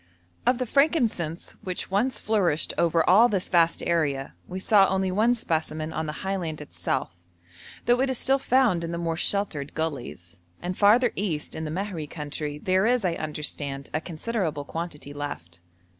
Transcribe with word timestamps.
Of 0.47 0.57
the 0.57 0.65
frankincense 0.65 1.51
which 1.63 1.91
once 1.91 2.19
flourished 2.19 2.73
over 2.75 3.07
all 3.07 3.29
this 3.29 3.49
vast 3.49 3.83
area, 3.85 4.33
we 4.47 4.57
saw 4.57 4.87
only 4.87 5.11
one 5.11 5.35
specimen 5.35 5.93
on 5.93 6.07
the 6.07 6.11
highland 6.25 6.59
itself, 6.59 7.11
though 7.85 8.01
it 8.01 8.09
is 8.09 8.17
still 8.17 8.39
found 8.39 8.83
in 8.83 8.91
the 8.91 8.97
more 8.97 9.15
sheltered 9.15 9.75
gullies; 9.75 10.39
and 10.59 10.75
farther 10.75 11.11
east, 11.15 11.53
in 11.53 11.65
the 11.65 11.69
Mahri 11.71 12.07
country, 12.09 12.57
there 12.57 12.87
is, 12.87 13.05
I 13.05 13.13
understand, 13.13 13.91
a 13.93 14.01
considerable 14.01 14.65
quantity 14.65 15.13
left. 15.13 15.61